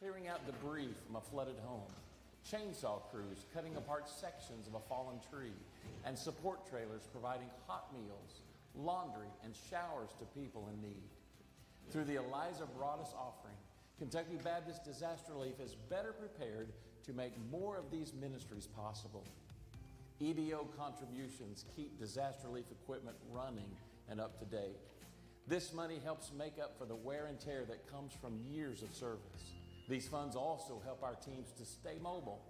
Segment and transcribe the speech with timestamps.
[0.00, 1.90] clearing out debris from a flooded home,
[2.48, 5.56] chainsaw crews cutting apart sections of a fallen tree,
[6.04, 8.42] and support trailers providing hot meals,
[8.76, 11.02] laundry, and showers to people in need.
[11.90, 13.56] Through the Eliza Broadus offering,
[13.98, 16.68] Kentucky Baptist Disaster Relief is better prepared
[17.04, 19.24] to make more of these ministries possible.
[20.20, 23.70] EBO contributions keep disaster relief equipment running
[24.08, 24.76] and up to date.
[25.48, 28.94] This money helps make up for the wear and tear that comes from years of
[28.94, 29.57] service.
[29.88, 32.42] These funds also help our teams to stay mobile.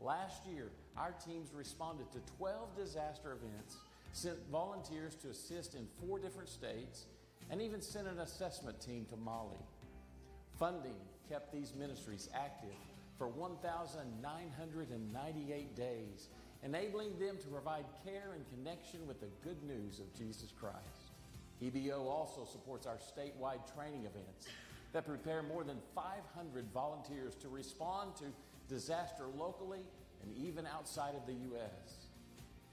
[0.00, 3.78] Last year, our teams responded to 12 disaster events,
[4.12, 7.04] sent volunteers to assist in four different states,
[7.50, 9.58] and even sent an assessment team to Mali.
[10.58, 10.96] Funding
[11.28, 12.74] kept these ministries active
[13.16, 16.28] for 1,998 days
[16.62, 21.10] enabling them to provide care and connection with the good news of Jesus Christ.
[21.60, 24.48] EBO also supports our statewide training events
[24.92, 28.24] that prepare more than 500 volunteers to respond to
[28.68, 29.84] disaster locally
[30.22, 32.06] and even outside of the U.S.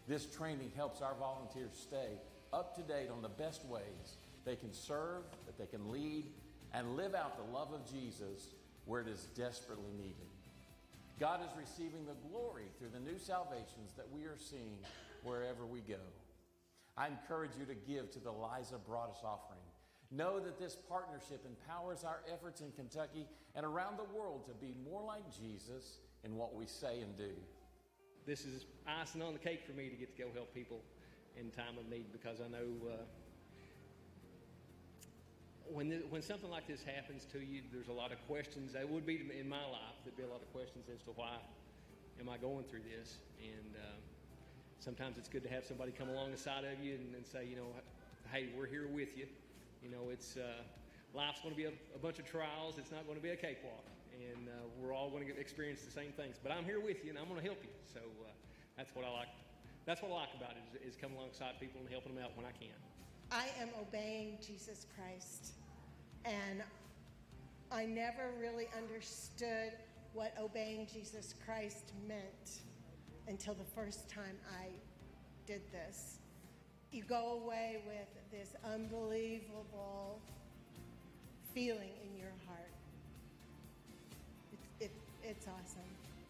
[0.07, 2.19] This training helps our volunteers stay
[2.51, 6.25] up to date on the best ways they can serve, that they can lead,
[6.73, 10.15] and live out the love of Jesus where it is desperately needed.
[11.19, 14.77] God is receiving the glory through the new salvations that we are seeing
[15.23, 15.99] wherever we go.
[16.97, 19.58] I encourage you to give to the Eliza Broadus offering.
[20.11, 24.73] Know that this partnership empowers our efforts in Kentucky and around the world to be
[24.89, 27.31] more like Jesus in what we say and do.
[28.25, 30.81] This is icing on the cake for me to get to go help people
[31.39, 32.95] in time of need because I know uh,
[35.71, 38.73] when, when something like this happens to you, there's a lot of questions.
[38.73, 41.37] There would be in my life, there'd be a lot of questions as to why
[42.19, 43.17] am I going through this.
[43.41, 44.01] And um,
[44.79, 47.45] sometimes it's good to have somebody come along the side of you and, and, say,
[47.45, 47.67] you know,
[48.31, 49.27] hey, we're here with you.
[49.83, 50.63] You know, it's uh,
[51.13, 52.77] life's going to be a, a, bunch of trials.
[52.77, 55.91] It's not going to be a cakewalk, and uh, we're all going to experience the
[55.91, 56.35] same things.
[56.41, 57.71] But I'm here with you, and I'm going to help you.
[57.93, 58.31] So uh,
[58.77, 59.29] that's what I like.
[59.85, 62.35] That's what I like about it is, is coming alongside people and helping them out
[62.35, 62.75] when I can.
[63.31, 65.53] I am obeying Jesus Christ.
[66.25, 66.61] And
[67.71, 69.73] I never really understood
[70.13, 72.61] what obeying Jesus Christ meant
[73.27, 74.67] until the first time I
[75.45, 76.18] did this.
[76.91, 80.19] You go away with this unbelievable
[81.53, 82.71] feeling in your heart.
[84.51, 84.91] It's, it,
[85.23, 85.81] it's awesome.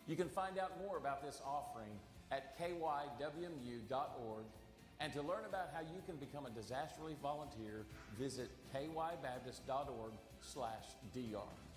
[0.07, 1.91] You can find out more about this offering
[2.31, 4.45] at kywmu.org
[4.99, 7.85] and to learn about how you can become a disaster relief volunteer,
[8.17, 10.11] visit kybaptist.org
[10.41, 10.83] slash
[11.13, 11.68] dr.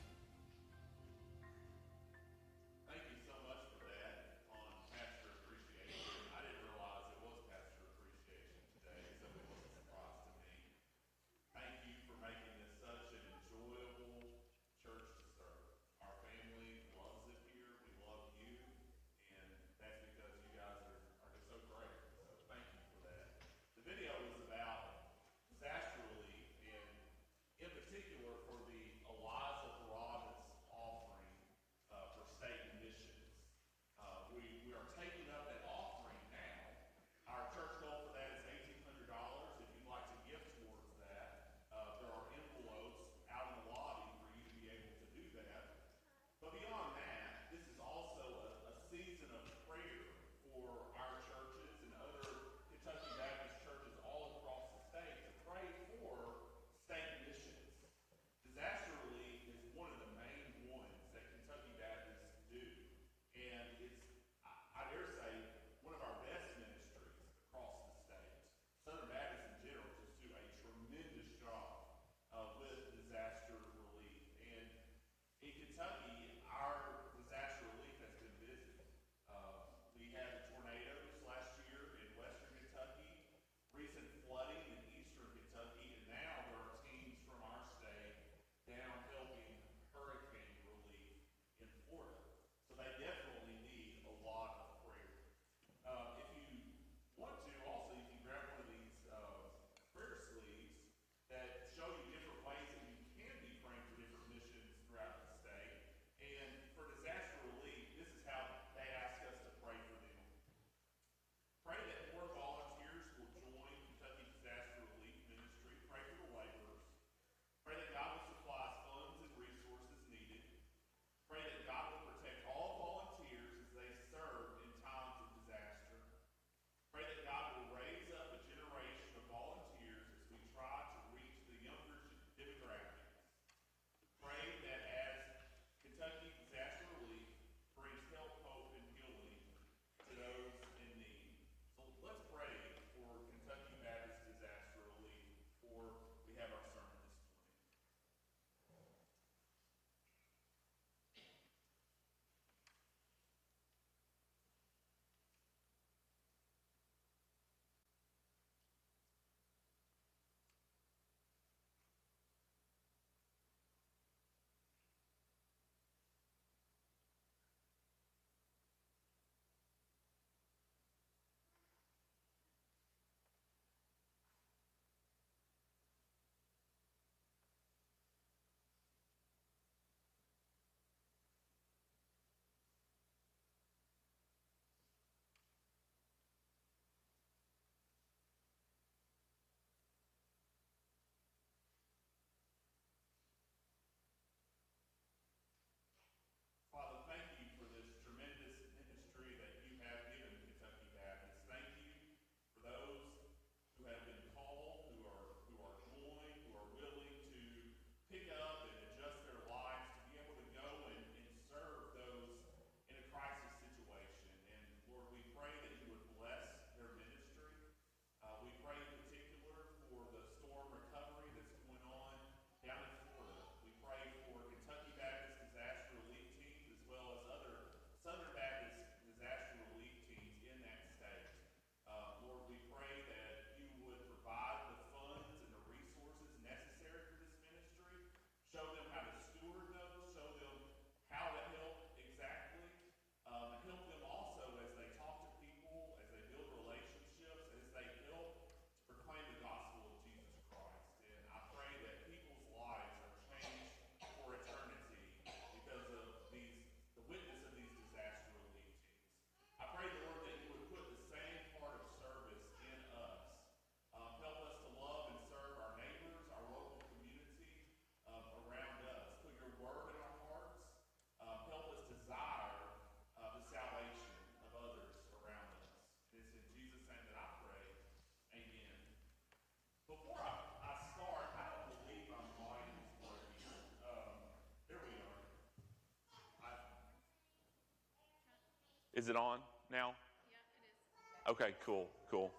[289.02, 289.38] Is it on
[289.72, 289.94] now?
[290.30, 291.34] Yeah, it is.
[291.34, 292.30] Okay, cool, cool.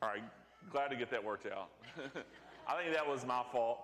[0.00, 0.22] All right,
[0.72, 1.68] glad to get that worked out.
[2.66, 3.80] I think that was my fault.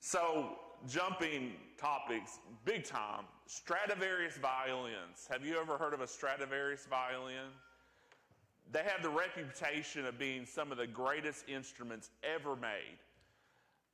[0.00, 0.56] So,
[0.88, 3.24] jumping topics, big time.
[3.44, 5.28] Stradivarius violins.
[5.30, 7.52] Have you ever heard of a Stradivarius violin?
[8.72, 12.96] They have the reputation of being some of the greatest instruments ever made.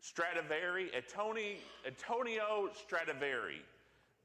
[0.00, 3.62] Stradivari, Antonio Stradivari,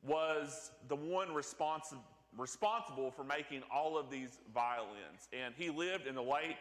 [0.05, 1.97] was the one responsi-
[2.37, 5.29] responsible for making all of these violins.
[5.31, 6.57] And he lived in the late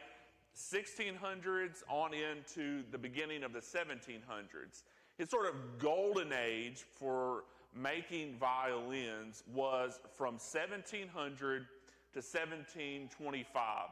[0.56, 4.82] 1600s on into the beginning of the 1700s.
[5.18, 7.44] His sort of golden age for
[7.74, 11.66] making violins was from 1700
[12.12, 13.88] to 1725.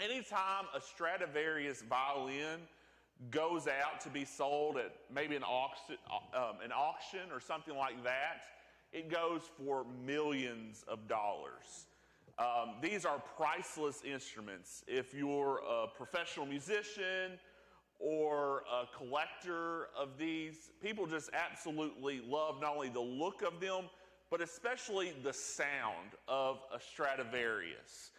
[0.00, 2.60] Anytime a Stradivarius violin
[3.30, 5.96] goes out to be sold at maybe an auction,
[6.34, 8.42] um, an auction or something like that,
[8.92, 11.86] it goes for millions of dollars.
[12.38, 14.82] Um, these are priceless instruments.
[14.88, 17.38] If you're a professional musician
[17.98, 23.84] or a collector of these, people just absolutely love not only the look of them,
[24.30, 28.12] but especially the sound of a Stradivarius.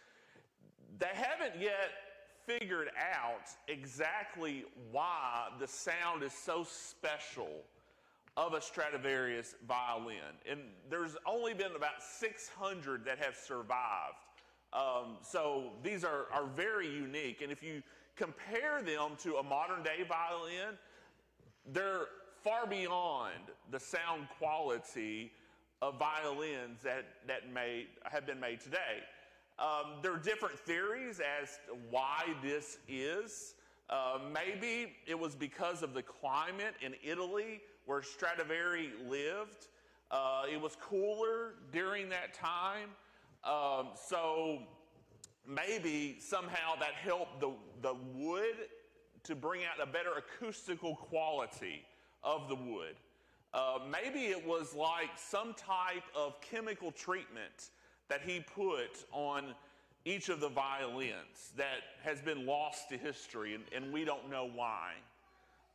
[0.98, 1.90] They haven't yet
[2.46, 7.62] figured out exactly why the sound is so special
[8.36, 10.16] of a Stradivarius violin.
[10.50, 14.16] And there's only been about 600 that have survived.
[14.72, 17.42] Um, so these are, are very unique.
[17.42, 17.82] And if you
[18.16, 20.78] compare them to a modern day violin,
[21.72, 22.06] they're
[22.42, 25.32] far beyond the sound quality
[25.82, 29.02] of violins that, that made, have been made today.
[29.58, 33.54] Um, there are different theories as to why this is.
[33.90, 39.68] Uh, maybe it was because of the climate in Italy where Stradivari lived.
[40.10, 42.90] Uh, it was cooler during that time.
[43.44, 44.60] Um, so
[45.46, 48.54] maybe somehow that helped the, the wood
[49.24, 51.82] to bring out a better acoustical quality
[52.22, 52.96] of the wood.
[53.54, 57.70] Uh, maybe it was like some type of chemical treatment
[58.08, 59.54] that he put on
[60.04, 64.50] each of the violins that has been lost to history, and, and we don't know
[64.54, 64.92] why.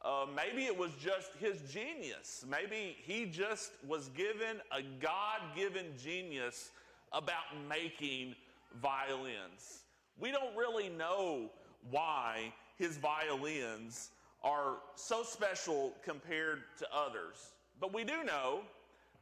[0.04, 2.46] Uh, maybe it was just his genius.
[2.50, 6.72] Maybe he just was given a God given genius
[7.12, 8.36] about making
[8.82, 9.84] violins.
[10.20, 11.50] We don't really know
[11.90, 14.12] why his violins
[14.44, 17.54] are so special compared to others.
[17.80, 18.62] But we do know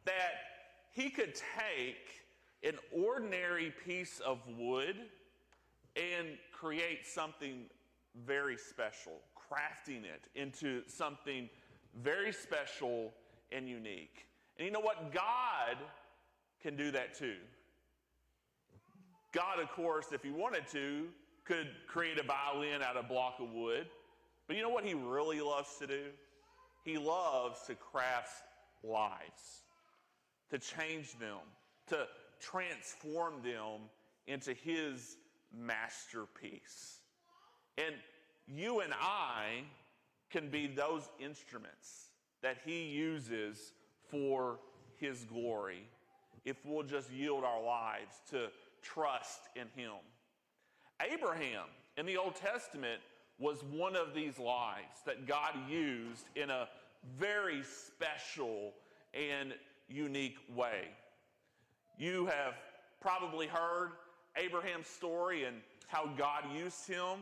[0.05, 0.33] that
[0.91, 2.23] he could take
[2.63, 4.95] an ordinary piece of wood
[5.95, 7.65] and create something
[8.25, 9.13] very special,
[9.51, 11.49] crafting it into something
[12.03, 13.13] very special
[13.51, 14.25] and unique.
[14.57, 15.13] And you know what?
[15.13, 15.77] God
[16.61, 17.37] can do that too.
[19.31, 21.07] God, of course, if he wanted to,
[21.43, 23.87] could create a violin out of a block of wood.
[24.47, 26.03] But you know what he really loves to do?
[26.83, 28.43] He loves to craft
[28.83, 29.63] lives,
[30.51, 31.39] to change them,
[31.87, 32.07] to
[32.39, 33.89] transform them
[34.27, 35.17] into his
[35.55, 36.99] masterpiece.
[37.77, 37.95] And
[38.47, 39.63] you and I
[40.29, 42.09] can be those instruments
[42.41, 43.73] that he uses
[44.09, 44.59] for
[44.97, 45.87] his glory
[46.45, 48.49] if we'll just yield our lives to
[48.81, 49.93] trust in him.
[51.01, 51.65] Abraham
[51.97, 53.01] in the Old Testament
[53.39, 56.67] was one of these lives that God used in a
[57.17, 58.73] very special
[59.13, 59.53] and
[59.89, 60.87] unique way.
[61.97, 62.53] You have
[63.01, 63.91] probably heard
[64.37, 67.19] Abraham's story and how God used him,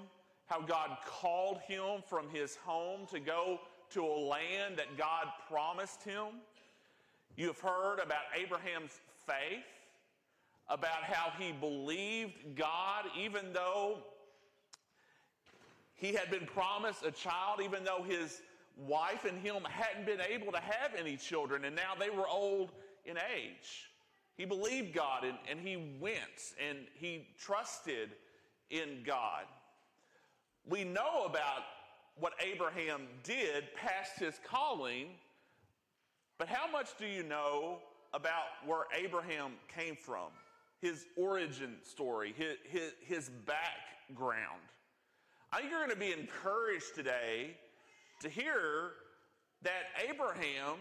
[0.53, 6.03] how God called him from his home to go to a land that God promised
[6.03, 6.27] him.
[7.35, 9.65] You have heard about Abraham's faith,
[10.69, 13.97] about how he believed God even though
[15.95, 18.41] he had been promised a child, even though his
[18.77, 22.71] wife and him hadn't been able to have any children, and now they were old
[23.05, 23.89] in age.
[24.37, 28.11] He believed God and, and he went and he trusted
[28.69, 29.45] in God.
[30.69, 31.63] We know about
[32.17, 35.07] what Abraham did past his calling,
[36.37, 37.79] but how much do you know
[38.13, 40.29] about where Abraham came from?
[40.81, 44.61] His origin story, his, his, his background.
[45.51, 47.55] I think you're going to be encouraged today
[48.21, 48.91] to hear
[49.61, 50.77] that Abraham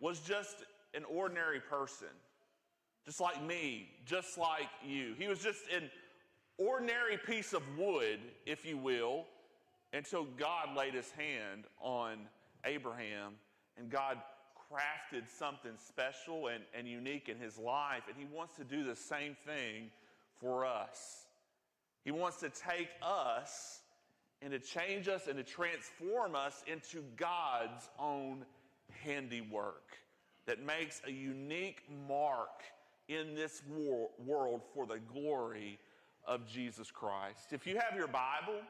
[0.00, 2.08] was just an ordinary person
[3.06, 5.14] just like me, just like you.
[5.16, 5.88] He was just an
[6.58, 9.24] ordinary piece of wood, if you will,
[9.92, 12.18] until God laid his hand on
[12.64, 13.34] Abraham
[13.78, 14.18] and God
[14.70, 18.96] crafted something special and, and unique in his life, and he wants to do the
[18.96, 19.90] same thing
[20.40, 21.26] for us.
[22.04, 23.80] He wants to take us
[24.42, 28.44] and to change us and to transform us into God's own
[29.02, 29.96] handiwork
[30.46, 32.62] that makes a unique mark
[33.08, 35.78] in this wor- world for the glory
[36.26, 37.52] of Jesus Christ.
[37.52, 38.60] If you have your Bible,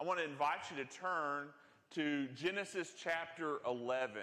[0.00, 1.48] I want to invite you to turn
[1.92, 4.22] to Genesis chapter 11.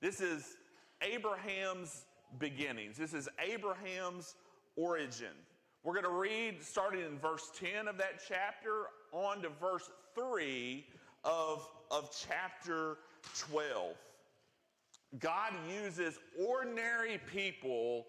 [0.00, 0.56] This is
[1.02, 2.04] Abraham's
[2.38, 4.34] beginnings, this is Abraham's
[4.76, 5.34] origin.
[5.84, 10.86] We're going to read starting in verse 10 of that chapter on to verse 3
[11.24, 12.98] of, of chapter
[13.36, 13.94] 12.
[15.18, 15.52] God
[15.84, 18.06] uses ordinary people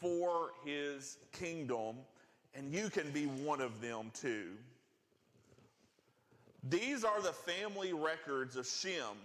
[0.00, 1.96] for his kingdom,
[2.54, 4.50] and you can be one of them too.
[6.68, 9.16] These are the family records of Shem.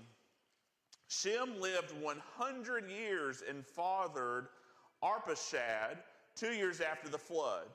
[1.07, 4.47] Shem lived 100 years and fathered
[5.03, 5.97] Arpachshad
[6.35, 7.67] two years after the flood.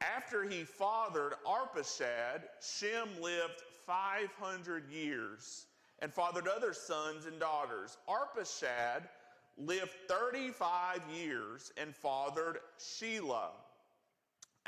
[0.00, 5.66] After he fathered Arpachshad, Shem lived 500 years
[5.98, 7.96] and fathered other sons and daughters.
[8.08, 9.08] Arpachshad
[9.56, 13.50] lived 35 years and fathered Shelah.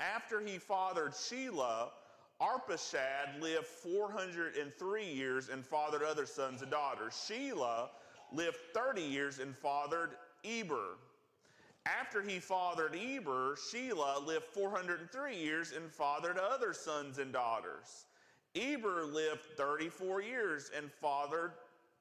[0.00, 1.90] After he fathered Shelah,
[2.40, 7.12] Arpachshad lived 403 years and fathered other sons and daughters.
[7.12, 7.88] Shelah
[8.32, 10.12] lived 30 years and fathered
[10.44, 10.96] Eber.
[11.84, 18.06] After he fathered Eber, Shelah lived 403 years and fathered other sons and daughters.
[18.54, 21.52] Eber lived 34 years and fathered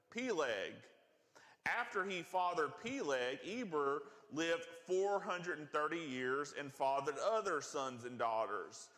[0.10, 0.74] Peleg.
[1.66, 4.04] After he fathered Peleg, Eber
[4.34, 8.90] lived 430 years and fathered other sons and daughters.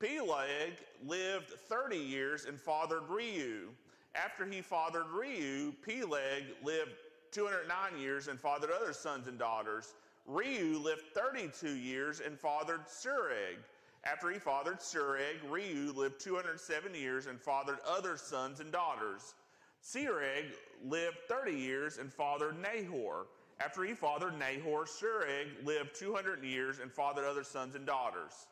[0.00, 3.68] Peleg lived 30 years and fathered Reu.
[4.14, 6.92] After he fathered Reu, Peleg lived
[7.32, 9.94] 209 years and fathered other sons and daughters.
[10.28, 13.56] Reu lived 32 years and fathered Serug.
[14.04, 19.34] After he fathered Serug, Reu lived 207 years and fathered other sons and daughters.
[19.82, 20.52] Serug
[20.84, 23.26] lived 30 years and fathered Nahor.
[23.60, 28.46] After he fathered Nahor, Serug lived 200 years and fathered other sons and daughters.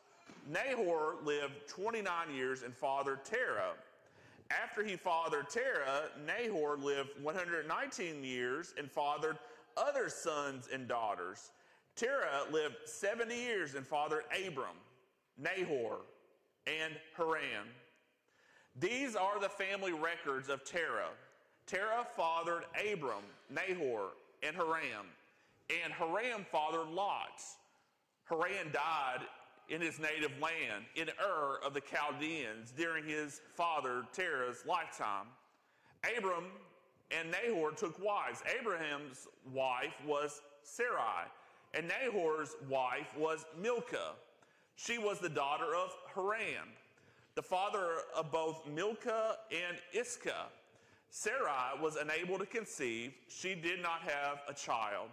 [0.49, 3.73] Nahor lived 29 years and fathered Terah.
[4.49, 9.37] After he fathered Terah, Nahor lived 119 years and fathered
[9.77, 11.51] other sons and daughters.
[11.95, 14.75] Terah lived 70 years and fathered Abram,
[15.37, 15.97] Nahor,
[16.65, 17.67] and Haran.
[18.79, 21.09] These are the family records of Terah.
[21.65, 24.11] Terah fathered Abram, Nahor,
[24.43, 25.05] and Haran.
[25.83, 27.41] And Haran fathered Lot.
[28.25, 29.25] Haran died
[29.69, 35.27] in his native land, in Ur of the Chaldeans, during his father Terah's lifetime.
[36.17, 36.45] Abram
[37.11, 38.41] and Nahor took wives.
[38.59, 41.27] Abraham's wife was Sarai
[41.73, 44.13] and Nahor's wife was Milcah.
[44.75, 46.69] She was the daughter of Haran,
[47.35, 50.47] the father of both Milcah and Iscah.
[51.09, 53.13] Sarai was unable to conceive.
[53.27, 55.09] She did not have a child.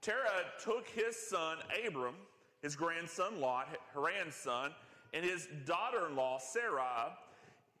[0.00, 2.14] Terah took his son Abram,
[2.62, 4.72] his grandson Lot, Haran's son,
[5.12, 7.12] and his daughter in law Sarai,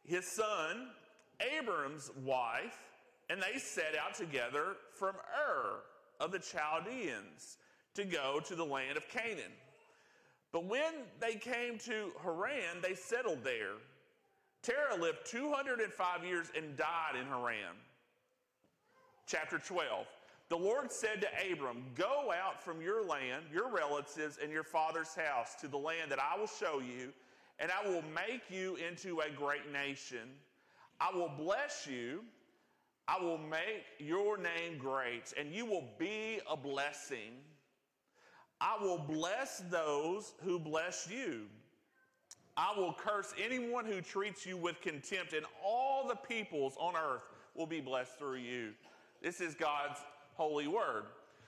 [0.04, 0.88] his son
[1.40, 2.78] Abram's wife,
[3.28, 5.80] and they set out together from Ur
[6.18, 7.58] of the Chaldeans
[7.94, 9.52] to go to the land of Canaan.
[10.52, 13.74] But when they came to Haran, they settled there.
[14.62, 17.76] Terah lived 205 years and died in Haran.
[19.26, 20.06] Chapter 12.
[20.50, 25.14] The Lord said to Abram, Go out from your land, your relatives, and your father's
[25.14, 27.12] house to the land that I will show you,
[27.58, 30.28] and I will make you into a great nation.
[31.00, 32.24] I will bless you.
[33.06, 37.38] I will make your name great, and you will be a blessing.
[38.60, 41.46] I will bless those who bless you.
[42.60, 47.22] I will curse anyone who treats you with contempt, and all the peoples on earth
[47.54, 48.72] will be blessed through you.
[49.22, 49.98] This is God's
[50.34, 51.04] holy word.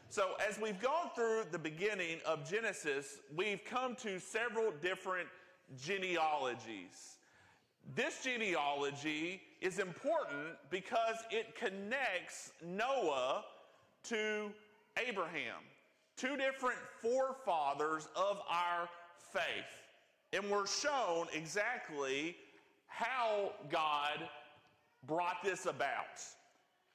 [0.08, 5.28] So, as we've gone through the beginning of Genesis, we've come to several different
[5.78, 7.16] genealogies.
[7.94, 13.44] This genealogy is important because it connects Noah
[14.04, 14.50] to
[15.06, 15.60] Abraham
[16.16, 18.88] two different forefathers of our
[19.32, 19.81] faith.
[20.32, 22.36] And we're shown exactly
[22.86, 24.28] how God
[25.06, 26.20] brought this about.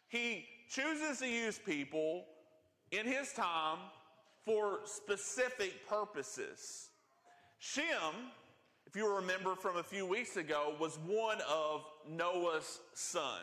[0.07, 2.25] He chooses to use people
[2.91, 3.79] in his time
[4.45, 6.89] for specific purposes.
[7.59, 8.31] Shem,
[8.85, 13.41] if you remember from a few weeks ago, was one of Noah's son.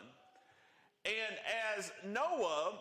[1.05, 1.37] And
[1.77, 2.79] as Noah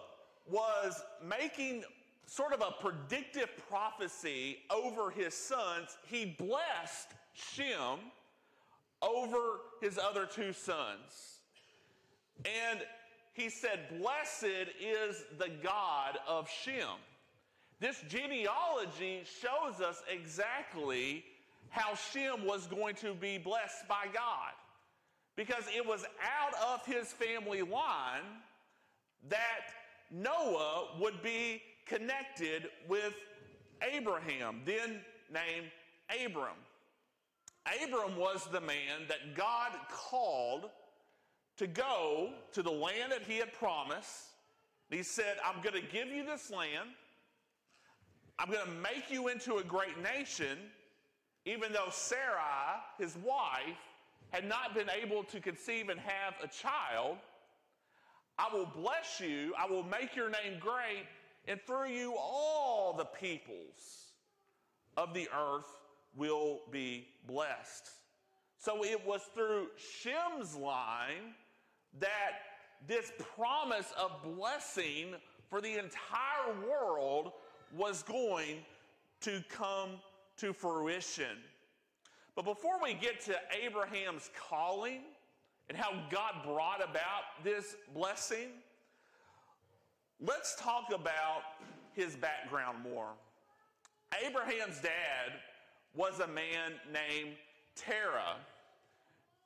[0.49, 1.85] was making
[2.27, 5.97] sort of a predictive prophecy over his sons.
[6.07, 7.99] He blessed Shem
[9.03, 11.41] over his other two sons.
[12.45, 12.81] And
[13.33, 16.99] he said, Blessed is the God of Shem.
[17.81, 21.25] This genealogy shows us exactly
[21.69, 24.53] how Shem was going to be blessed by God.
[25.37, 28.23] Because it was out of his family line
[29.29, 29.67] that
[30.13, 33.15] Noah would be connected with
[33.83, 35.01] Abraham, then
[35.33, 35.71] named
[36.25, 36.57] Abram.
[37.83, 40.71] Abram was the man that God called
[41.57, 44.29] to go to the land that he had promised.
[44.91, 46.91] He said, I'm going to give you this land.
[48.39, 50.59] I'm going to make you into a great nation,
[51.47, 53.79] even though Sarai, his wife,
[54.31, 57.17] had not been able to conceive and have a child.
[58.39, 61.07] I will bless you, I will make your name great,
[61.47, 64.13] and through you all the peoples
[64.97, 65.79] of the earth
[66.17, 67.91] will be blessed.
[68.59, 71.35] So it was through Shem's line
[71.99, 72.33] that
[72.87, 75.15] this promise of blessing
[75.49, 77.33] for the entire world
[77.77, 78.59] was going
[79.21, 79.91] to come
[80.39, 81.39] to fruition.
[82.35, 85.01] But before we get to Abraham's calling
[85.69, 88.49] and how God brought about this blessing,
[90.27, 91.43] let's talk about
[91.95, 93.11] his background more.
[94.25, 95.33] Abraham's dad
[95.95, 97.37] was a man named
[97.77, 98.37] Terah.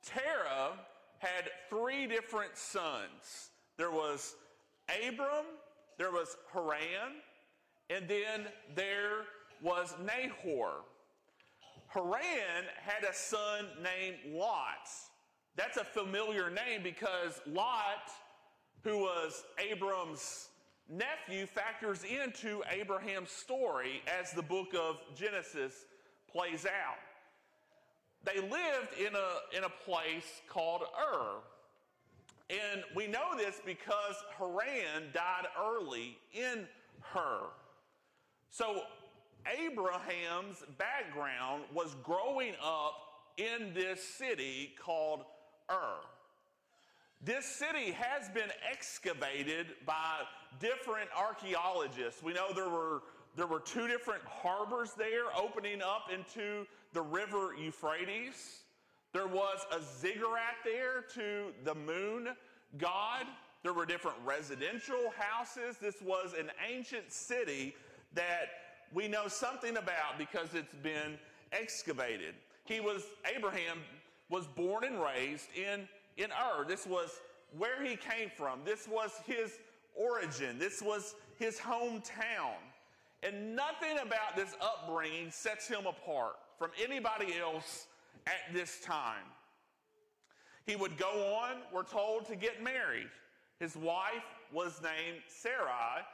[0.03, 0.73] Terah
[1.19, 3.49] had three different sons.
[3.77, 4.35] There was
[4.89, 5.45] Abram,
[5.97, 7.21] there was Haran,
[7.89, 9.25] and then there
[9.61, 10.83] was Nahor.
[11.87, 14.87] Haran had a son named Lot.
[15.55, 18.11] That's a familiar name because Lot,
[18.83, 20.48] who was Abram's
[20.89, 25.73] nephew, factors into Abraham's story as the book of Genesis
[26.31, 26.97] plays out.
[28.23, 31.41] They lived in a, in a place called Ur.
[32.49, 36.67] And we know this because Haran died early in
[37.15, 37.43] Ur.
[38.49, 38.81] So
[39.47, 42.95] Abraham's background was growing up
[43.37, 45.23] in this city called
[45.71, 45.99] Ur.
[47.21, 50.19] This city has been excavated by
[50.59, 52.23] different archaeologists.
[52.23, 53.03] We know there were,
[53.35, 58.61] there were two different harbors there opening up into the river Euphrates.
[59.13, 62.29] There was a ziggurat there to the moon
[62.77, 63.25] god.
[63.63, 65.77] There were different residential houses.
[65.77, 67.75] This was an ancient city
[68.13, 68.47] that
[68.93, 71.17] we know something about because it's been
[71.51, 72.35] excavated.
[72.65, 73.03] He was,
[73.35, 73.79] Abraham
[74.29, 76.65] was born and raised in, in Ur.
[76.67, 77.19] This was
[77.57, 78.59] where he came from.
[78.63, 79.57] This was his
[79.99, 80.57] origin.
[80.57, 82.55] This was his hometown.
[83.21, 87.87] And nothing about this upbringing sets him apart from anybody else
[88.25, 89.25] at this time.
[90.65, 93.09] He would go on, we're told, to get married.
[93.59, 96.05] His wife was named Sarai,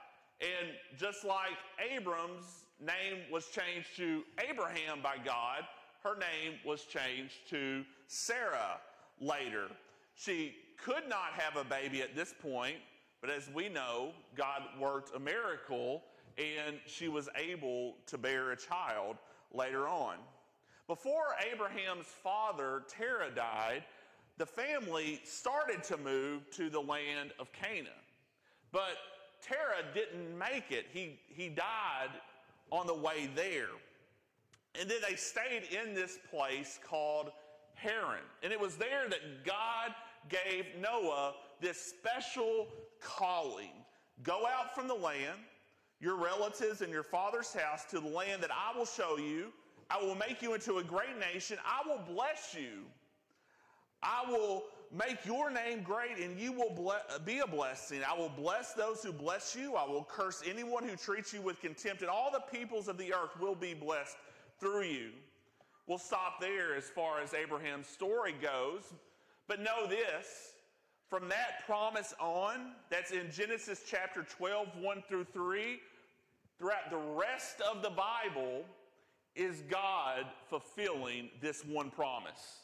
[0.41, 1.57] and just like
[1.93, 5.63] Abram's name was changed to Abraham by God,
[6.03, 8.79] her name was changed to Sarah
[9.19, 9.67] later.
[10.15, 12.77] She could not have a baby at this point,
[13.21, 16.03] but as we know, God worked a miracle
[16.37, 19.17] and she was able to bear a child
[19.53, 20.17] later on.
[20.87, 23.83] Before Abraham's father, Terah, died,
[24.37, 27.87] the family started to move to the land of Canaan.
[28.71, 28.97] But
[29.41, 30.87] Terah didn't make it.
[30.91, 32.09] He, he died
[32.71, 33.69] on the way there.
[34.79, 37.31] And then they stayed in this place called
[37.75, 38.23] Haran.
[38.43, 39.95] And it was there that God
[40.29, 42.67] gave Noah this special
[43.01, 43.71] calling
[44.23, 45.39] go out from the land,
[45.99, 49.51] your relatives and your father's house, to the land that I will show you
[49.89, 51.57] I will make you into a great nation.
[51.65, 52.85] I will bless you.
[54.01, 58.01] I will make your name great and you will be a blessing.
[58.07, 59.75] I will bless those who bless you.
[59.75, 63.13] I will curse anyone who treats you with contempt, and all the peoples of the
[63.13, 64.17] earth will be blessed
[64.59, 65.09] through you.
[65.87, 68.93] We'll stop there as far as Abraham's story goes.
[69.47, 70.53] But know this
[71.09, 75.79] from that promise on, that's in Genesis chapter 12, 1 through 3,
[76.57, 78.63] throughout the rest of the Bible,
[79.35, 82.61] is God fulfilling this one promise.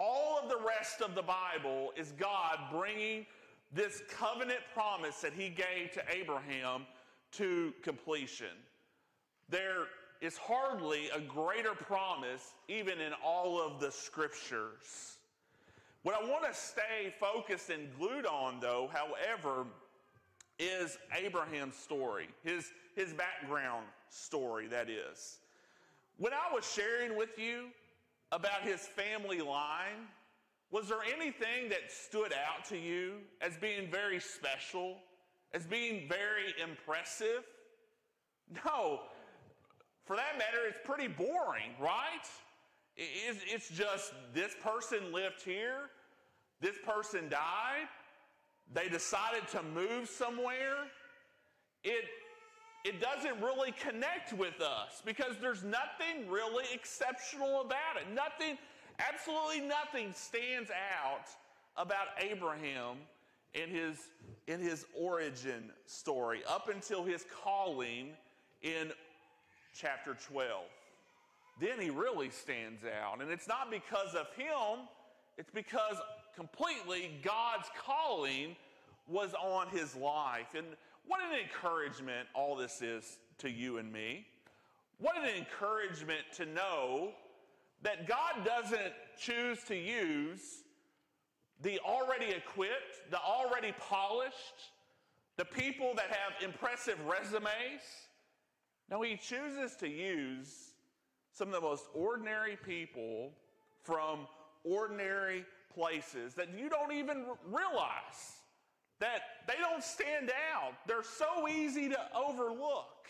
[0.00, 3.26] All of the rest of the Bible is God bringing
[3.72, 6.86] this covenant promise that he gave to Abraham
[7.32, 8.46] to completion.
[9.48, 9.84] There
[10.20, 15.17] is hardly a greater promise, even in all of the scriptures.
[16.08, 19.66] What I want to stay focused and glued on, though, however,
[20.58, 25.36] is Abraham's story, his, his background story, that is.
[26.16, 27.66] When I was sharing with you
[28.32, 30.08] about his family line,
[30.70, 34.96] was there anything that stood out to you as being very special,
[35.52, 37.44] as being very impressive?
[38.64, 39.00] No.
[40.06, 42.24] For that matter, it's pretty boring, right?
[42.96, 45.90] It's just this person lived here,
[46.60, 47.88] this person died,
[48.72, 50.76] they decided to move somewhere.
[51.84, 52.04] It,
[52.84, 58.12] it doesn't really connect with us because there's nothing really exceptional about it.
[58.12, 58.58] Nothing,
[58.98, 61.26] absolutely nothing stands out
[61.76, 62.96] about Abraham
[63.54, 63.98] in his,
[64.46, 68.10] in his origin story up until his calling
[68.62, 68.92] in
[69.74, 70.64] chapter 12.
[71.60, 73.20] Then he really stands out.
[73.20, 74.86] And it's not because of him,
[75.36, 75.96] it's because
[76.38, 78.54] completely God's calling
[79.08, 80.54] was on his life.
[80.56, 80.66] And
[81.04, 84.24] what an encouragement all this is to you and me.
[84.98, 87.10] What an encouragement to know
[87.82, 90.62] that God doesn't choose to use
[91.62, 94.70] the already equipped, the already polished,
[95.36, 97.82] the people that have impressive resumes.
[98.88, 100.70] No, He chooses to use
[101.32, 103.32] some of the most ordinary people
[103.82, 104.28] from
[104.62, 105.44] ordinary
[105.78, 108.42] places that you don't even realize
[109.00, 110.72] that they don't stand out.
[110.86, 113.06] They're so easy to overlook.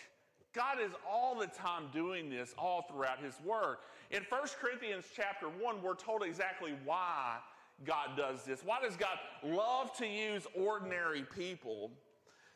[0.55, 3.77] God is all the time doing this all throughout his word.
[4.11, 7.37] In 1 Corinthians chapter 1, we're told exactly why
[7.85, 8.63] God does this.
[8.65, 11.91] Why does God love to use ordinary people?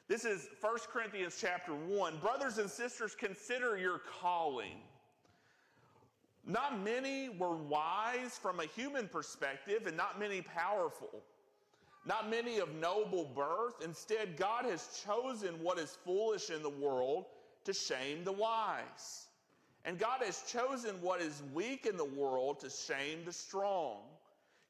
[0.09, 2.19] This is 1 Corinthians chapter 1.
[2.19, 4.81] Brothers and sisters, consider your calling.
[6.45, 11.23] Not many were wise from a human perspective, and not many powerful.
[12.05, 13.75] Not many of noble birth.
[13.85, 17.27] Instead, God has chosen what is foolish in the world
[17.65, 19.29] to shame the wise.
[19.85, 23.99] And God has chosen what is weak in the world to shame the strong.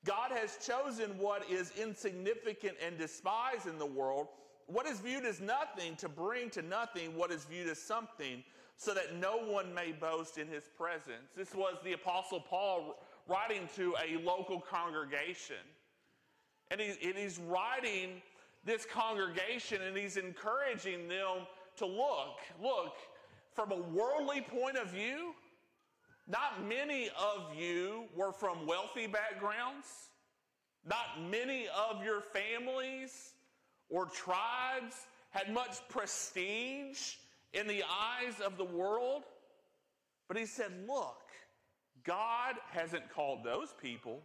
[0.04, 4.28] God has chosen what is insignificant and despised in the world,
[4.66, 8.42] what is viewed as nothing, to bring to nothing what is viewed as something,
[8.76, 11.30] so that no one may boast in his presence.
[11.36, 15.56] This was the Apostle Paul writing to a local congregation.
[16.70, 18.22] And, he, and he's writing
[18.64, 21.46] this congregation and he's encouraging them
[21.76, 22.96] to look, look,
[23.54, 25.34] from a worldly point of view,
[26.28, 29.86] not many of you were from wealthy backgrounds.
[30.84, 33.34] Not many of your families
[33.92, 37.14] or tribes had much prestige
[37.52, 39.24] in the eyes of the world.
[40.26, 41.20] But he said, Look,
[42.02, 44.22] God hasn't called those people,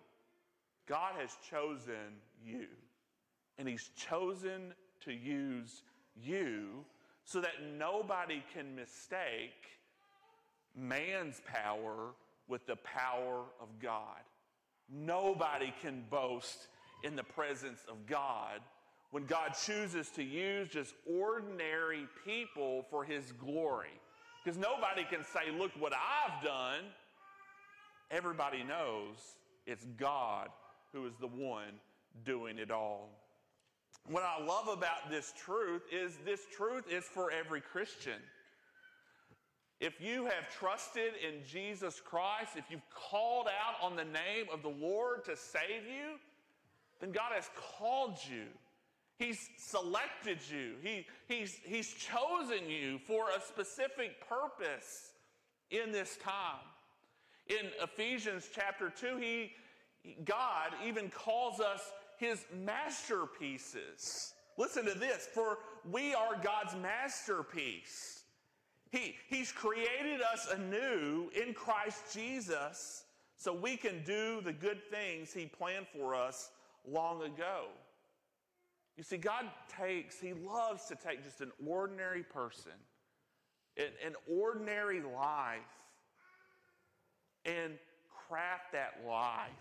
[0.88, 2.68] God has chosen you.
[3.60, 5.82] And he's chosen to use
[6.16, 6.86] you
[7.26, 9.80] so that nobody can mistake
[10.76, 12.14] man's power
[12.48, 14.22] with the power of God.
[14.90, 16.68] Nobody can boast
[17.04, 18.62] in the presence of God
[19.12, 24.00] when God chooses to use just ordinary people for his glory.
[24.44, 26.84] Because nobody can say, Look what I've done.
[28.12, 29.16] Everybody knows
[29.66, 30.50] it's God
[30.94, 31.74] who is the one
[32.26, 33.10] doing it all.
[34.10, 38.22] What I love about this truth is this truth is for every Christian.
[39.80, 44.64] If you have trusted in Jesus Christ, if you've called out on the name of
[44.64, 46.18] the Lord to save you,
[47.00, 48.46] then God has called you.
[49.18, 50.74] He's selected you.
[50.84, 55.12] He, he's, he's chosen you for a specific purpose
[55.72, 56.66] in this time.
[57.48, 59.54] In Ephesians chapter 2, he,
[60.26, 61.82] God even calls us
[62.18, 64.34] his masterpieces.
[64.58, 68.24] Listen to this for we are God's masterpiece.
[68.92, 73.04] He, he's created us anew in Christ Jesus
[73.38, 76.50] so we can do the good things He planned for us
[76.90, 77.66] long ago.
[78.98, 79.46] You see, God
[79.80, 82.72] takes, He loves to take just an ordinary person,
[83.78, 85.60] an, ordinary life,
[87.46, 87.74] and
[88.28, 89.52] craft that life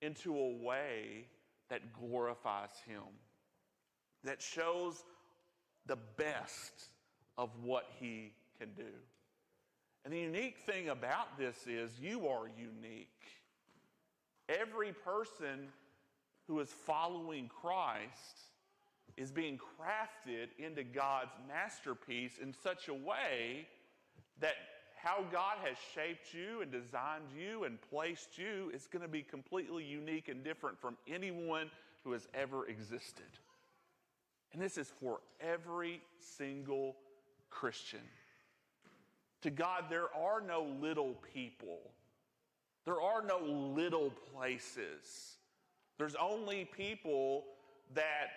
[0.00, 1.26] into a way
[1.68, 3.02] that glorifies Him,
[4.22, 5.02] that shows
[5.86, 6.90] the best
[7.36, 8.92] of what He can do.
[10.04, 13.08] And the unique thing about this is you are unique.
[14.48, 15.72] Every person
[16.46, 18.46] who is following Christ
[19.16, 23.66] is being crafted into God's masterpiece in such a way
[24.40, 24.54] that
[24.96, 29.22] how God has shaped you and designed you and placed you is going to be
[29.22, 31.70] completely unique and different from anyone
[32.04, 33.24] who has ever existed.
[34.52, 36.96] And this is for every single
[37.50, 38.00] Christian.
[39.42, 41.78] To God, there are no little people.
[42.84, 45.36] There are no little places.
[45.98, 47.44] There's only people
[47.94, 48.30] that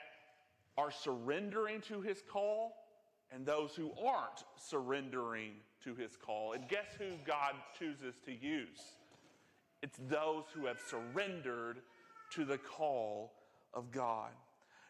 [0.78, 2.74] are surrendering to his call
[3.32, 5.52] and those who aren't surrendering
[5.84, 6.54] to his call.
[6.54, 8.80] And guess who God chooses to use?
[9.82, 11.78] It's those who have surrendered
[12.32, 13.34] to the call
[13.74, 14.32] of God.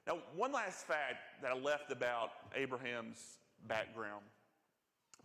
[0.08, 3.20] Now, one last fact that I left about Abraham's
[3.68, 4.24] background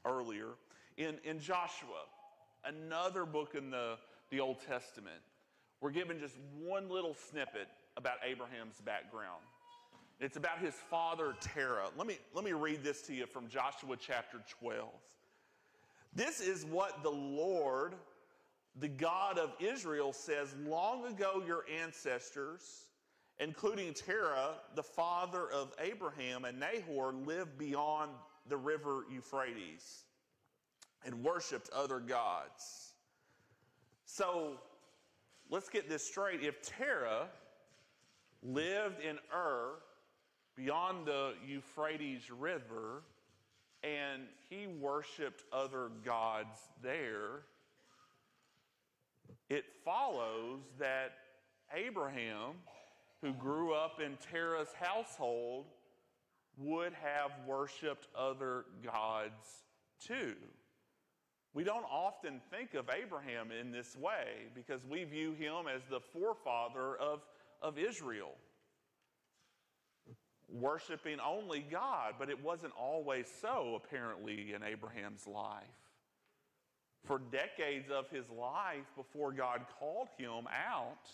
[0.05, 0.49] earlier
[0.97, 2.05] in, in Joshua,
[2.65, 3.97] another book in the,
[4.31, 5.23] the Old Testament,
[5.81, 9.43] we're given just one little snippet about Abraham's background.
[10.21, 11.89] It's about his father Terah.
[11.97, 14.89] Let me, let me read this to you from Joshua chapter 12.
[16.15, 17.95] This is what the Lord,
[18.79, 22.87] the God of Israel, says long ago your ancestors,
[23.41, 28.13] including Terah, the father of Abraham and Nahor, lived beyond
[28.49, 30.05] the river Euphrates
[31.05, 32.93] and worshiped other gods.
[34.07, 34.61] So
[35.51, 36.43] let's get this straight.
[36.43, 37.29] If Terah
[38.43, 39.81] lived in Ur,
[40.57, 43.03] beyond the Euphrates River,
[43.83, 47.43] and he worshiped other gods there,
[49.51, 51.13] it follows that
[51.75, 52.53] Abraham,
[53.21, 55.67] who grew up in Terah's household,
[56.57, 59.65] would have worshiped other gods
[60.01, 60.35] too.
[61.55, 66.01] We don't often think of Abraham in this way because we view him as the
[66.01, 67.21] forefather of,
[67.63, 68.33] of Israel
[70.49, 75.65] worshiping only God, but it wasn't always so, apparently, in Abraham's life.
[77.05, 81.11] For decades of his life before God called him out,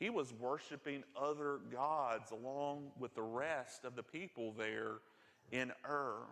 [0.00, 4.96] he was worshiping other gods along with the rest of the people there
[5.52, 6.22] in Ur.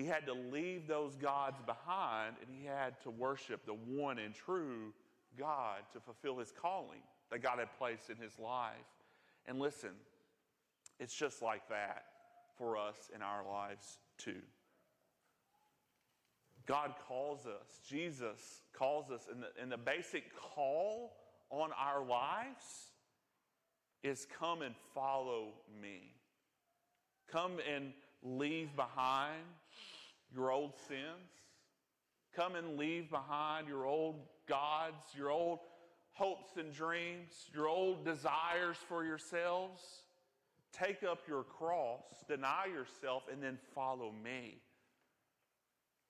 [0.00, 4.34] He had to leave those gods behind and he had to worship the one and
[4.34, 4.94] true
[5.38, 8.72] God to fulfill his calling that God had placed in his life.
[9.44, 9.90] And listen,
[10.98, 12.04] it's just like that
[12.56, 14.40] for us in our lives too.
[16.66, 21.12] God calls us, Jesus calls us, and the, and the basic call
[21.50, 22.64] on our lives
[24.02, 25.48] is come and follow
[25.82, 26.14] me.
[27.30, 29.44] Come and leave behind
[30.34, 31.30] your old sins.
[32.34, 35.60] Come and leave behind your old gods, your old
[36.12, 39.82] hopes and dreams, your old desires for yourselves.
[40.72, 44.58] Take up your cross, deny yourself, and then follow me.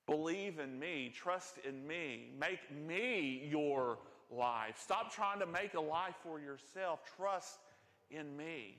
[0.06, 3.98] Believe in me, trust in me, make me your
[4.30, 4.76] life.
[4.82, 7.00] Stop trying to make a life for yourself.
[7.16, 7.60] Trust
[8.10, 8.76] in me.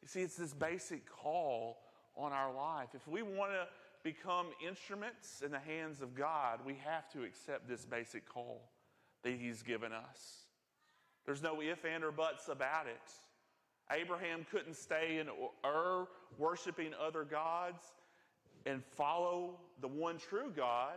[0.00, 1.78] You see, it's this basic call
[2.16, 2.88] on our life.
[2.94, 3.66] If we want to
[4.02, 8.70] become instruments in the hands of God, we have to accept this basic call
[9.22, 10.44] that He's given us.
[11.26, 13.12] There's no if, and, or buts about it.
[13.92, 15.28] Abraham couldn't stay in
[15.64, 16.06] Ur
[16.38, 17.82] worshiping other gods
[18.66, 20.94] and follow the one true God.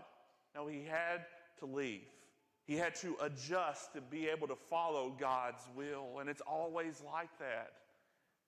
[0.56, 1.26] No, he had
[1.60, 2.02] to leave.
[2.66, 6.20] He had to adjust to be able to follow God's will.
[6.20, 7.74] And it's always like that.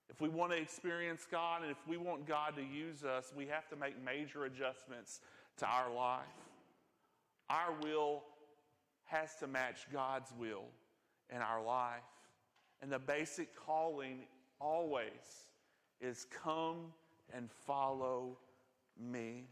[0.10, 3.48] If we want to experience God and if we want God to use us, we
[3.48, 5.22] have to make major adjustments
[5.58, 6.22] to our life.
[7.50, 8.24] Our will
[9.06, 10.66] has to match God's will
[11.34, 12.04] in our life.
[12.82, 14.22] And the basic calling
[14.60, 15.48] always
[16.02, 16.94] is come
[17.34, 18.38] and follow
[19.00, 19.46] me.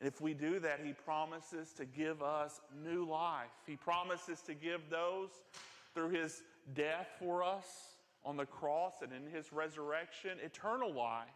[0.00, 3.50] And if we do that, he promises to give us new life.
[3.66, 5.30] He promises to give those
[5.94, 6.42] through his
[6.74, 7.95] death for us
[8.26, 11.28] on the cross and in his resurrection eternal life.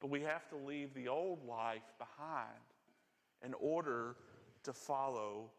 [0.00, 2.48] But we have to leave the old life behind
[3.44, 4.16] in order
[4.62, 5.50] to follow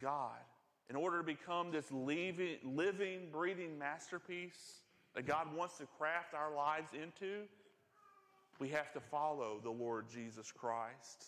[0.00, 0.40] God
[0.90, 4.82] in order to become this living, living, breathing masterpiece
[5.14, 7.44] that God wants to craft our lives into,
[8.58, 11.24] we have to follow the Lord Jesus Christ.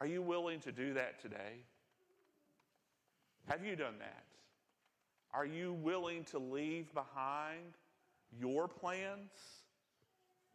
[0.00, 1.64] Are you willing to do that today?
[3.48, 4.24] Have you done that?
[5.32, 7.74] Are you willing to leave behind
[8.38, 9.30] your plans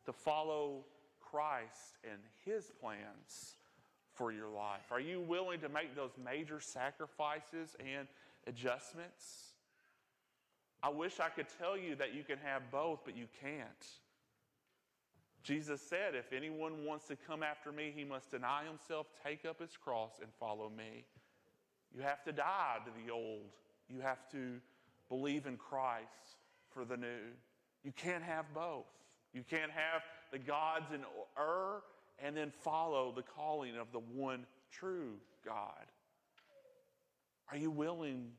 [0.05, 0.83] to follow
[1.21, 3.55] Christ and his plans
[4.13, 4.91] for your life?
[4.91, 8.07] Are you willing to make those major sacrifices and
[8.47, 9.53] adjustments?
[10.83, 13.87] I wish I could tell you that you can have both, but you can't.
[15.41, 19.59] Jesus said, If anyone wants to come after me, he must deny himself, take up
[19.59, 21.05] his cross, and follow me.
[21.95, 23.51] You have to die to the old.
[23.89, 24.59] You have to
[25.09, 26.37] believe in Christ
[26.69, 27.31] for the new.
[27.83, 28.85] You can't have both.
[29.33, 31.01] You can't have the gods in
[31.39, 31.81] Ur
[32.19, 35.85] and then follow the calling of the one true God.
[37.51, 38.31] Are you willing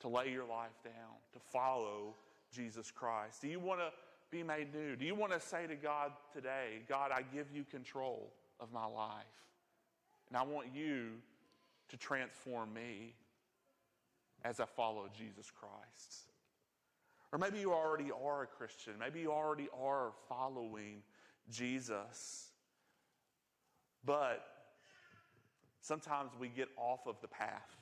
[0.00, 2.14] to lay your life down, to follow
[2.52, 3.42] Jesus Christ?
[3.42, 3.90] Do you want to
[4.30, 4.96] be made new?
[4.96, 8.86] Do you want to say to God today, God, I give you control of my
[8.86, 9.24] life?
[10.28, 11.10] And I want you
[11.90, 13.14] to transform me
[14.44, 16.30] as I follow Jesus Christ.
[17.32, 18.94] Or maybe you already are a Christian.
[18.98, 21.02] Maybe you already are following
[21.50, 22.50] Jesus.
[24.04, 24.44] But
[25.80, 27.76] sometimes we get off of the path.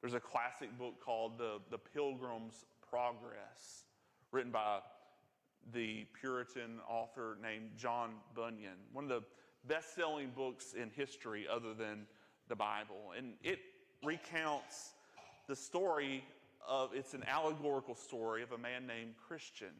[0.00, 3.84] There's a classic book called The, the Pilgrim's Progress,
[4.30, 4.78] written by
[5.72, 8.78] the Puritan author named John Bunyan.
[8.92, 9.22] One of the
[9.66, 12.06] best selling books in history, other than
[12.48, 13.12] the Bible.
[13.16, 13.58] And it
[14.04, 14.92] recounts
[15.48, 16.24] the story
[16.66, 19.72] of, it's an allegorical story of a man named Christian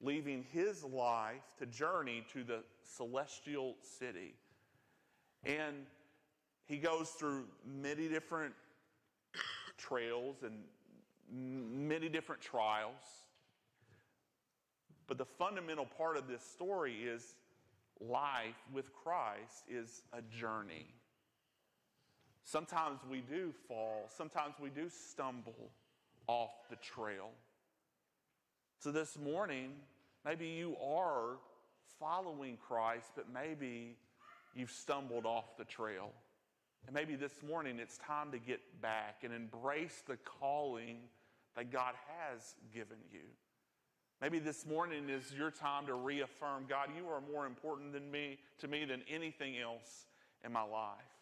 [0.00, 4.34] leaving his life to journey to the celestial city.
[5.44, 5.86] And
[6.66, 8.52] he goes through many different
[9.78, 10.54] trails and
[11.30, 13.24] many different trials.
[15.06, 17.36] But the fundamental part of this story is
[18.00, 20.86] life with Christ is a journey.
[22.46, 25.72] Sometimes we do fall, sometimes we do stumble
[26.28, 27.30] off the trail.
[28.78, 29.72] So this morning,
[30.24, 31.38] maybe you are
[31.98, 33.96] following Christ, but maybe
[34.54, 36.12] you've stumbled off the trail.
[36.86, 40.98] And maybe this morning it's time to get back and embrace the calling
[41.56, 43.26] that God has given you.
[44.20, 48.38] Maybe this morning is your time to reaffirm God, you are more important than me,
[48.60, 50.06] to me than anything else
[50.44, 51.15] in my life.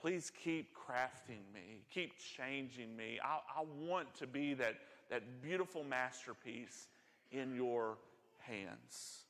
[0.00, 3.18] Please keep crafting me, keep changing me.
[3.22, 4.76] I, I want to be that,
[5.10, 6.88] that beautiful masterpiece
[7.30, 7.98] in your
[8.38, 9.24] hands.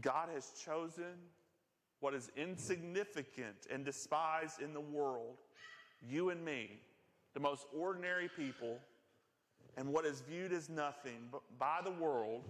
[0.00, 1.14] God has chosen
[2.00, 5.36] what is insignificant and despised in the world,
[6.02, 6.80] you and me,
[7.34, 8.78] the most ordinary people,
[9.76, 11.28] and what is viewed as nothing
[11.58, 12.42] by the world,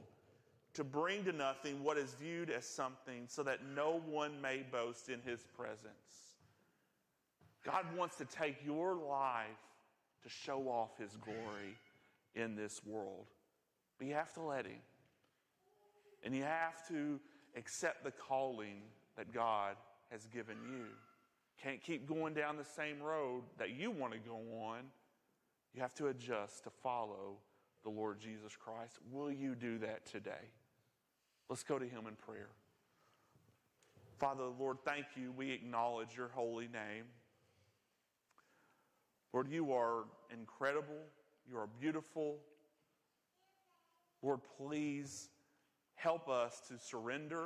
[0.74, 5.08] to bring to nothing what is viewed as something, so that no one may boast
[5.08, 6.37] in his presence.
[7.64, 9.46] God wants to take your life
[10.22, 11.76] to show off his glory
[12.34, 13.26] in this world.
[13.98, 14.80] But you have to let him.
[16.24, 17.20] And you have to
[17.56, 18.82] accept the calling
[19.16, 19.76] that God
[20.10, 20.84] has given you.
[21.62, 24.80] Can't keep going down the same road that you want to go on.
[25.74, 27.36] You have to adjust to follow
[27.82, 28.98] the Lord Jesus Christ.
[29.10, 30.52] Will you do that today?
[31.48, 32.48] Let's go to Him in prayer.
[34.18, 35.32] Father, Lord, thank you.
[35.36, 37.04] We acknowledge your holy name.
[39.38, 40.98] Lord, you are incredible.
[41.48, 42.38] You are beautiful.
[44.20, 45.28] Lord, please
[45.94, 47.44] help us to surrender.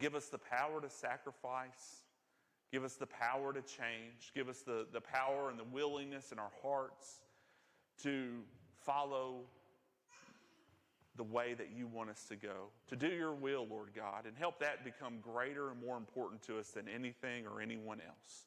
[0.00, 2.02] Give us the power to sacrifice.
[2.72, 4.32] Give us the power to change.
[4.34, 7.20] Give us the, the power and the willingness in our hearts
[8.02, 8.40] to
[8.84, 9.42] follow
[11.14, 14.36] the way that you want us to go, to do your will, Lord God, and
[14.36, 18.46] help that become greater and more important to us than anything or anyone else.